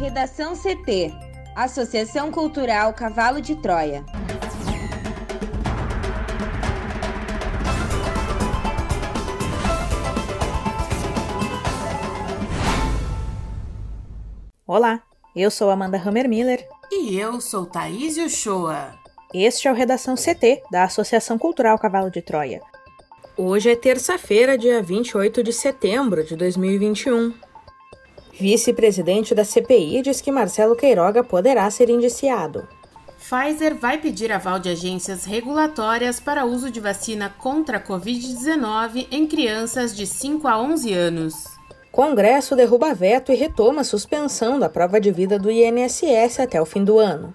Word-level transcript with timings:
Redação 0.00 0.54
CT 0.56 1.12
Associação 1.54 2.30
Cultural 2.32 2.94
Cavalo 2.94 3.38
de 3.38 3.54
Troia. 3.54 4.02
Olá, 14.66 15.02
eu 15.36 15.50
sou 15.50 15.68
Amanda 15.68 15.98
Hammermiller. 15.98 16.66
E 16.90 17.18
eu 17.18 17.38
sou 17.38 17.66
Thaís 17.66 18.16
Uchoa. 18.16 18.94
Este 19.34 19.68
é 19.68 19.70
o 19.70 19.74
Redação 19.74 20.14
CT, 20.14 20.62
da 20.72 20.84
Associação 20.84 21.36
Cultural 21.36 21.78
Cavalo 21.78 22.10
de 22.10 22.22
Troia. 22.22 22.62
Hoje 23.36 23.70
é 23.70 23.76
terça-feira, 23.76 24.56
dia 24.56 24.82
28 24.82 25.42
de 25.42 25.52
setembro 25.52 26.24
de 26.24 26.36
2021. 26.36 27.49
Vice-presidente 28.40 29.34
da 29.34 29.44
CPI 29.44 30.00
diz 30.00 30.22
que 30.22 30.32
Marcelo 30.32 30.74
Queiroga 30.74 31.22
poderá 31.22 31.70
ser 31.70 31.90
indiciado. 31.90 32.66
Pfizer 33.18 33.74
vai 33.74 33.98
pedir 33.98 34.32
aval 34.32 34.58
de 34.58 34.70
agências 34.70 35.26
regulatórias 35.26 36.18
para 36.18 36.46
uso 36.46 36.70
de 36.70 36.80
vacina 36.80 37.28
contra 37.36 37.76
a 37.76 37.84
Covid-19 37.84 39.08
em 39.10 39.26
crianças 39.26 39.94
de 39.94 40.06
5 40.06 40.48
a 40.48 40.58
11 40.58 40.90
anos. 40.94 41.34
Congresso 41.92 42.56
derruba 42.56 42.94
veto 42.94 43.30
e 43.30 43.34
retoma 43.34 43.82
a 43.82 43.84
suspensão 43.84 44.58
da 44.58 44.70
prova 44.70 44.98
de 44.98 45.12
vida 45.12 45.38
do 45.38 45.50
INSS 45.50 46.40
até 46.40 46.58
o 46.62 46.64
fim 46.64 46.82
do 46.82 46.98
ano. 46.98 47.34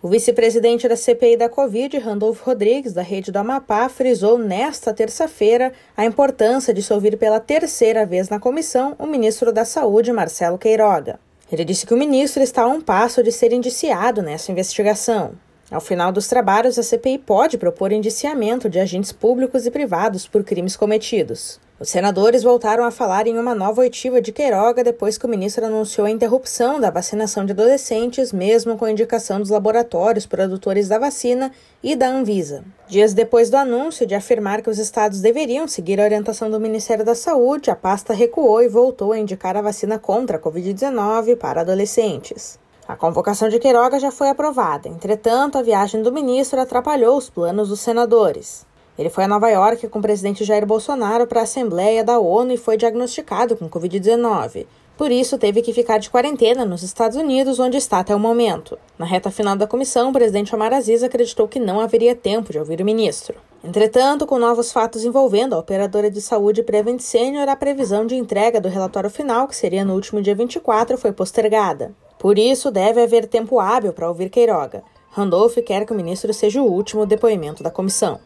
O 0.00 0.06
vice-presidente 0.06 0.86
da 0.86 0.94
CPI 0.94 1.36
da 1.36 1.48
Covid, 1.48 1.98
Randolfo 1.98 2.44
Rodrigues, 2.44 2.92
da 2.92 3.02
Rede 3.02 3.32
do 3.32 3.36
Amapá, 3.36 3.88
frisou 3.88 4.38
nesta 4.38 4.94
terça-feira 4.94 5.72
a 5.96 6.04
importância 6.04 6.72
de 6.72 6.80
se 6.80 6.92
ouvir 6.92 7.16
pela 7.18 7.40
terceira 7.40 8.06
vez 8.06 8.28
na 8.28 8.38
comissão 8.38 8.94
o 8.96 9.06
ministro 9.06 9.52
da 9.52 9.64
Saúde, 9.64 10.12
Marcelo 10.12 10.56
Queiroga. 10.56 11.18
Ele 11.50 11.64
disse 11.64 11.84
que 11.84 11.92
o 11.92 11.96
ministro 11.96 12.44
está 12.44 12.62
a 12.62 12.68
um 12.68 12.80
passo 12.80 13.24
de 13.24 13.32
ser 13.32 13.52
indiciado 13.52 14.22
nessa 14.22 14.52
investigação. 14.52 15.32
Ao 15.70 15.82
final 15.82 16.10
dos 16.10 16.26
trabalhos, 16.26 16.78
a 16.78 16.82
CPI 16.82 17.18
pode 17.18 17.58
propor 17.58 17.92
indiciamento 17.92 18.70
de 18.70 18.78
agentes 18.78 19.12
públicos 19.12 19.66
e 19.66 19.70
privados 19.70 20.26
por 20.26 20.42
crimes 20.42 20.74
cometidos. 20.74 21.60
Os 21.78 21.90
senadores 21.90 22.42
voltaram 22.42 22.84
a 22.84 22.90
falar 22.90 23.26
em 23.26 23.38
uma 23.38 23.54
nova 23.54 23.82
oitiva 23.82 24.20
de 24.20 24.32
Queiroga 24.32 24.82
depois 24.82 25.18
que 25.18 25.26
o 25.26 25.28
ministro 25.28 25.66
anunciou 25.66 26.06
a 26.06 26.10
interrupção 26.10 26.80
da 26.80 26.90
vacinação 26.90 27.44
de 27.44 27.52
adolescentes, 27.52 28.32
mesmo 28.32 28.78
com 28.78 28.86
a 28.86 28.90
indicação 28.90 29.38
dos 29.38 29.50
laboratórios 29.50 30.24
produtores 30.24 30.88
da 30.88 30.98
vacina 30.98 31.52
e 31.82 31.94
da 31.94 32.08
Anvisa. 32.08 32.64
Dias 32.88 33.12
depois 33.12 33.50
do 33.50 33.58
anúncio 33.58 34.06
de 34.06 34.14
afirmar 34.14 34.62
que 34.62 34.70
os 34.70 34.78
estados 34.78 35.20
deveriam 35.20 35.68
seguir 35.68 36.00
a 36.00 36.04
orientação 36.04 36.50
do 36.50 36.58
Ministério 36.58 37.04
da 37.04 37.14
Saúde, 37.14 37.70
a 37.70 37.76
pasta 37.76 38.14
recuou 38.14 38.62
e 38.62 38.68
voltou 38.68 39.12
a 39.12 39.18
indicar 39.18 39.54
a 39.54 39.62
vacina 39.62 39.98
contra 39.98 40.38
a 40.38 40.40
Covid-19 40.40 41.36
para 41.36 41.60
adolescentes. 41.60 42.58
A 42.88 42.96
convocação 42.96 43.50
de 43.50 43.58
Queiroga 43.58 44.00
já 44.00 44.10
foi 44.10 44.30
aprovada, 44.30 44.88
entretanto, 44.88 45.58
a 45.58 45.62
viagem 45.62 46.00
do 46.00 46.10
ministro 46.10 46.58
atrapalhou 46.58 47.18
os 47.18 47.28
planos 47.28 47.68
dos 47.68 47.80
senadores. 47.80 48.66
Ele 48.98 49.10
foi 49.10 49.24
a 49.24 49.28
Nova 49.28 49.50
York 49.50 49.88
com 49.88 49.98
o 49.98 50.02
presidente 50.02 50.42
Jair 50.42 50.64
Bolsonaro 50.64 51.26
para 51.26 51.40
a 51.40 51.42
Assembleia 51.42 52.02
da 52.02 52.18
ONU 52.18 52.50
e 52.50 52.56
foi 52.56 52.78
diagnosticado 52.78 53.58
com 53.58 53.68
Covid-19. 53.68 54.66
Por 54.96 55.12
isso, 55.12 55.36
teve 55.36 55.60
que 55.60 55.74
ficar 55.74 55.98
de 55.98 56.08
quarentena 56.08 56.64
nos 56.64 56.82
Estados 56.82 57.18
Unidos, 57.18 57.60
onde 57.60 57.76
está 57.76 57.98
até 57.98 58.16
o 58.16 58.18
momento. 58.18 58.78
Na 58.98 59.04
reta 59.04 59.30
final 59.30 59.54
da 59.54 59.66
comissão, 59.66 60.08
o 60.08 60.12
presidente 60.14 60.54
Omar 60.54 60.72
Aziz 60.72 61.02
acreditou 61.02 61.46
que 61.46 61.60
não 61.60 61.80
haveria 61.80 62.16
tempo 62.16 62.52
de 62.52 62.58
ouvir 62.58 62.80
o 62.80 62.86
ministro. 62.86 63.34
Entretanto, 63.62 64.26
com 64.26 64.38
novos 64.38 64.72
fatos 64.72 65.04
envolvendo 65.04 65.54
a 65.54 65.58
operadora 65.58 66.10
de 66.10 66.22
saúde 66.22 66.62
Prevent 66.62 67.00
Senior, 67.00 67.50
a 67.50 67.54
previsão 67.54 68.06
de 68.06 68.14
entrega 68.14 68.62
do 68.62 68.68
relatório 68.70 69.10
final, 69.10 69.46
que 69.46 69.54
seria 69.54 69.84
no 69.84 69.92
último 69.92 70.22
dia 70.22 70.34
24, 70.34 70.96
foi 70.96 71.12
postergada. 71.12 71.94
Por 72.18 72.38
isso, 72.38 72.70
deve 72.70 73.02
haver 73.02 73.26
tempo 73.26 73.60
hábil 73.60 73.92
para 73.92 74.08
ouvir 74.08 74.28
Queiroga. 74.28 74.82
Randolph 75.10 75.56
quer 75.64 75.84
que 75.84 75.92
o 75.92 75.96
ministro 75.96 76.32
seja 76.34 76.60
o 76.62 76.66
último 76.66 77.06
depoimento 77.06 77.62
da 77.62 77.70
comissão. 77.70 78.20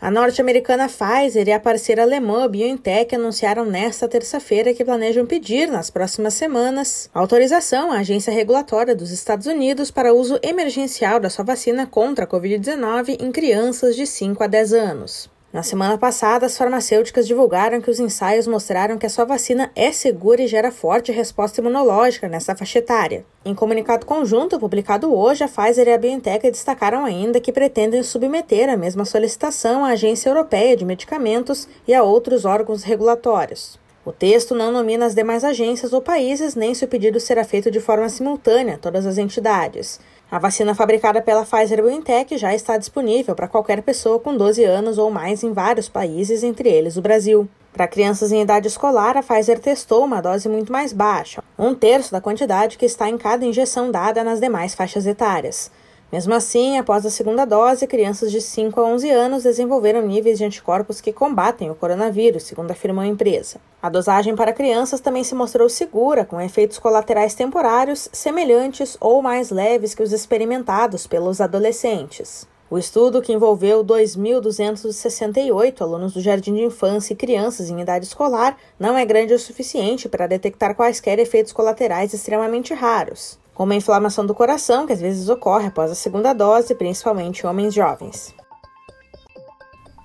A 0.00 0.10
norte-americana 0.10 0.88
Pfizer 0.88 1.46
e 1.46 1.52
a 1.52 1.60
parceira 1.60 2.02
alemã 2.02 2.48
BioNTech 2.48 3.14
anunciaram 3.14 3.66
nesta 3.66 4.08
terça-feira 4.08 4.72
que 4.72 4.82
planejam 4.82 5.26
pedir, 5.26 5.70
nas 5.70 5.90
próximas 5.90 6.32
semanas, 6.32 7.10
autorização 7.12 7.92
à 7.92 7.98
agência 7.98 8.32
regulatória 8.32 8.96
dos 8.96 9.10
Estados 9.10 9.46
Unidos 9.46 9.90
para 9.90 10.14
uso 10.14 10.40
emergencial 10.42 11.20
da 11.20 11.28
sua 11.28 11.44
vacina 11.44 11.86
contra 11.86 12.24
a 12.24 12.28
Covid-19 12.28 13.18
em 13.20 13.30
crianças 13.30 13.94
de 13.94 14.06
5 14.06 14.42
a 14.42 14.46
10 14.46 14.72
anos. 14.72 15.39
Na 15.52 15.64
semana 15.64 15.98
passada, 15.98 16.46
as 16.46 16.56
farmacêuticas 16.56 17.26
divulgaram 17.26 17.80
que 17.80 17.90
os 17.90 17.98
ensaios 17.98 18.46
mostraram 18.46 18.96
que 18.96 19.06
a 19.06 19.10
sua 19.10 19.24
vacina 19.24 19.68
é 19.74 19.90
segura 19.90 20.40
e 20.40 20.46
gera 20.46 20.70
forte 20.70 21.10
resposta 21.10 21.60
imunológica 21.60 22.28
nessa 22.28 22.54
faixa 22.54 22.78
etária. 22.78 23.24
Em 23.44 23.52
comunicado 23.52 24.06
conjunto 24.06 24.60
publicado 24.60 25.12
hoje, 25.12 25.42
a 25.42 25.48
Pfizer 25.48 25.88
e 25.88 25.92
a 25.92 25.98
BioNTech 25.98 26.48
destacaram 26.52 27.04
ainda 27.04 27.40
que 27.40 27.50
pretendem 27.50 28.00
submeter 28.04 28.70
a 28.70 28.76
mesma 28.76 29.04
solicitação 29.04 29.84
à 29.84 29.88
Agência 29.88 30.28
Europeia 30.28 30.76
de 30.76 30.84
Medicamentos 30.84 31.66
e 31.86 31.92
a 31.92 32.04
outros 32.04 32.44
órgãos 32.44 32.84
regulatórios. 32.84 33.76
O 34.04 34.12
texto 34.12 34.54
não 34.54 34.70
nomina 34.70 35.04
as 35.04 35.16
demais 35.16 35.42
agências 35.42 35.92
ou 35.92 36.00
países, 36.00 36.54
nem 36.54 36.74
se 36.74 36.84
o 36.84 36.88
pedido 36.88 37.18
será 37.18 37.42
feito 37.42 37.70
de 37.72 37.80
forma 37.80 38.08
simultânea 38.08 38.76
a 38.76 38.78
todas 38.78 39.04
as 39.04 39.18
entidades. 39.18 40.00
A 40.30 40.38
vacina 40.38 40.76
fabricada 40.76 41.20
pela 41.20 41.44
Pfizer 41.44 41.82
BioNTech 41.82 42.38
já 42.38 42.54
está 42.54 42.78
disponível 42.78 43.34
para 43.34 43.48
qualquer 43.48 43.82
pessoa 43.82 44.20
com 44.20 44.36
12 44.36 44.62
anos 44.62 44.96
ou 44.96 45.10
mais 45.10 45.42
em 45.42 45.52
vários 45.52 45.88
países, 45.88 46.44
entre 46.44 46.68
eles 46.68 46.96
o 46.96 47.02
Brasil. 47.02 47.48
Para 47.72 47.88
crianças 47.88 48.30
em 48.30 48.40
idade 48.40 48.68
escolar, 48.68 49.16
a 49.16 49.24
Pfizer 49.24 49.58
testou 49.58 50.04
uma 50.04 50.20
dose 50.20 50.48
muito 50.48 50.70
mais 50.70 50.92
baixa, 50.92 51.42
um 51.58 51.74
terço 51.74 52.12
da 52.12 52.20
quantidade 52.20 52.78
que 52.78 52.86
está 52.86 53.08
em 53.08 53.18
cada 53.18 53.44
injeção 53.44 53.90
dada 53.90 54.22
nas 54.22 54.38
demais 54.38 54.72
faixas 54.72 55.04
etárias. 55.04 55.68
Mesmo 56.12 56.34
assim, 56.34 56.76
após 56.76 57.06
a 57.06 57.10
segunda 57.10 57.44
dose, 57.44 57.86
crianças 57.86 58.32
de 58.32 58.40
5 58.40 58.80
a 58.80 58.84
11 58.84 59.08
anos 59.10 59.44
desenvolveram 59.44 60.02
níveis 60.02 60.38
de 60.38 60.44
anticorpos 60.44 61.00
que 61.00 61.12
combatem 61.12 61.70
o 61.70 61.74
coronavírus, 61.76 62.42
segundo 62.42 62.72
afirmou 62.72 63.04
a 63.04 63.06
empresa. 63.06 63.60
A 63.80 63.88
dosagem 63.88 64.34
para 64.34 64.52
crianças 64.52 65.00
também 65.00 65.22
se 65.22 65.36
mostrou 65.36 65.68
segura, 65.68 66.24
com 66.24 66.40
efeitos 66.40 66.80
colaterais 66.80 67.34
temporários 67.34 68.08
semelhantes 68.12 68.96
ou 69.00 69.22
mais 69.22 69.50
leves 69.50 69.94
que 69.94 70.02
os 70.02 70.10
experimentados 70.12 71.06
pelos 71.06 71.40
adolescentes. 71.40 72.44
O 72.68 72.76
estudo, 72.76 73.22
que 73.22 73.32
envolveu 73.32 73.84
2.268 73.84 75.80
alunos 75.80 76.12
do 76.14 76.20
jardim 76.20 76.54
de 76.54 76.64
infância 76.64 77.12
e 77.12 77.16
crianças 77.16 77.70
em 77.70 77.80
idade 77.80 78.06
escolar, 78.06 78.56
não 78.78 78.98
é 78.98 79.04
grande 79.04 79.32
o 79.32 79.38
suficiente 79.38 80.08
para 80.08 80.26
detectar 80.26 80.74
quaisquer 80.74 81.20
efeitos 81.20 81.52
colaterais 81.52 82.12
extremamente 82.12 82.74
raros 82.74 83.39
como 83.54 83.72
a 83.72 83.76
inflamação 83.76 84.24
do 84.24 84.34
coração, 84.34 84.86
que 84.86 84.92
às 84.92 85.00
vezes 85.00 85.28
ocorre 85.28 85.66
após 85.66 85.90
a 85.90 85.94
segunda 85.94 86.32
dose, 86.32 86.74
principalmente 86.74 87.42
em 87.42 87.46
homens 87.46 87.74
jovens. 87.74 88.34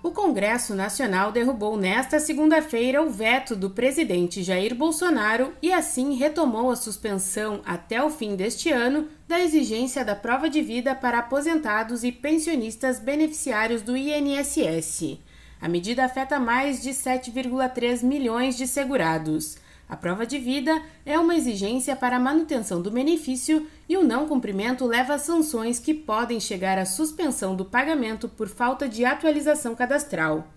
O 0.05 0.11
Congresso 0.11 0.75
Nacional 0.75 1.31
derrubou 1.31 1.75
nesta 1.75 2.19
segunda-feira 2.19 3.01
o 3.01 3.09
veto 3.09 3.55
do 3.55 3.71
presidente 3.71 4.43
Jair 4.43 4.75
Bolsonaro 4.75 5.51
e 5.63 5.73
assim 5.73 6.13
retomou 6.13 6.69
a 6.69 6.75
suspensão 6.75 7.61
até 7.65 8.03
o 8.03 8.11
fim 8.11 8.35
deste 8.35 8.71
ano 8.71 9.07
da 9.27 9.39
exigência 9.39 10.05
da 10.05 10.15
prova 10.15 10.47
de 10.47 10.61
vida 10.61 10.93
para 10.93 11.17
aposentados 11.17 12.03
e 12.03 12.11
pensionistas 12.11 12.99
beneficiários 12.99 13.81
do 13.81 13.97
INSS. 13.97 15.17
A 15.59 15.67
medida 15.67 16.05
afeta 16.05 16.39
mais 16.39 16.83
de 16.83 16.91
7,3 16.91 18.03
milhões 18.03 18.55
de 18.55 18.67
segurados. 18.67 19.57
A 19.87 19.95
prova 19.95 20.25
de 20.25 20.39
vida 20.39 20.81
é 21.05 21.17
uma 21.19 21.35
exigência 21.35 21.95
para 21.95 22.17
a 22.17 22.19
manutenção 22.19 22.81
do 22.81 22.89
benefício 22.89 23.67
e 23.87 23.95
o 23.95 24.03
não 24.03 24.27
cumprimento 24.27 24.85
leva 24.85 25.13
a 25.13 25.19
sanções 25.19 25.79
que 25.79 25.93
podem 25.93 26.39
chegar 26.39 26.77
à 26.79 26.85
suspensão 26.85 27.55
do 27.55 27.63
pagamento 27.63 28.27
por 28.27 28.47
falta 28.47 28.89
de 28.89 29.05
atualização 29.05 29.75
cadastral. 29.75 30.47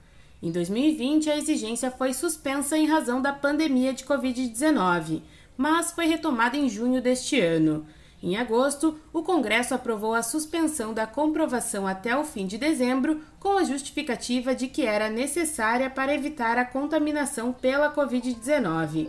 Em 0.42 0.50
2020, 0.50 1.28
a 1.28 1.36
exigência 1.36 1.90
foi 1.90 2.14
suspensa 2.14 2.78
em 2.78 2.86
razão 2.86 3.20
da 3.20 3.32
pandemia 3.32 3.92
de 3.92 4.04
Covid-19, 4.04 5.20
mas 5.56 5.92
foi 5.92 6.06
retomada 6.06 6.56
em 6.56 6.68
junho 6.68 7.02
deste 7.02 7.38
ano. 7.38 7.84
Em 8.22 8.36
agosto, 8.36 8.98
o 9.12 9.22
Congresso 9.22 9.74
aprovou 9.74 10.14
a 10.14 10.22
suspensão 10.22 10.92
da 10.92 11.06
comprovação 11.06 11.86
até 11.86 12.16
o 12.16 12.24
fim 12.24 12.46
de 12.46 12.58
dezembro, 12.58 13.20
com 13.38 13.58
a 13.58 13.64
justificativa 13.64 14.54
de 14.54 14.66
que 14.66 14.84
era 14.84 15.08
necessária 15.08 15.88
para 15.88 16.14
evitar 16.14 16.58
a 16.58 16.64
contaminação 16.64 17.52
pela 17.52 17.94
Covid-19. 17.94 19.08